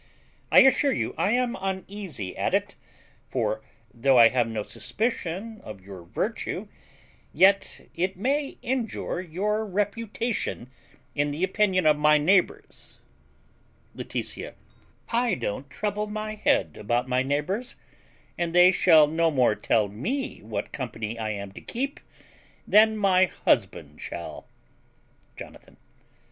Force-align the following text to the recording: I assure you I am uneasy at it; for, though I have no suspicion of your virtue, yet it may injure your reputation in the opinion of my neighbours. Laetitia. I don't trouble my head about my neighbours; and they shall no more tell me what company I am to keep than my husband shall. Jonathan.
I 0.51 0.61
assure 0.61 0.91
you 0.91 1.13
I 1.15 1.29
am 1.33 1.55
uneasy 1.61 2.35
at 2.35 2.55
it; 2.55 2.75
for, 3.29 3.61
though 3.93 4.17
I 4.17 4.29
have 4.29 4.47
no 4.47 4.63
suspicion 4.63 5.61
of 5.63 5.79
your 5.85 6.01
virtue, 6.01 6.67
yet 7.33 7.85
it 7.93 8.17
may 8.17 8.57
injure 8.63 9.21
your 9.21 9.63
reputation 9.63 10.71
in 11.13 11.29
the 11.29 11.43
opinion 11.43 11.85
of 11.85 11.99
my 11.99 12.17
neighbours. 12.17 12.99
Laetitia. 13.93 14.55
I 15.09 15.35
don't 15.35 15.69
trouble 15.69 16.07
my 16.07 16.33
head 16.33 16.77
about 16.79 17.07
my 17.07 17.21
neighbours; 17.21 17.75
and 18.39 18.55
they 18.55 18.71
shall 18.71 19.05
no 19.05 19.29
more 19.29 19.53
tell 19.53 19.87
me 19.87 20.41
what 20.41 20.71
company 20.71 21.19
I 21.19 21.29
am 21.29 21.51
to 21.51 21.61
keep 21.61 21.99
than 22.67 22.97
my 22.97 23.25
husband 23.25 24.01
shall. 24.01 24.47
Jonathan. 25.37 25.77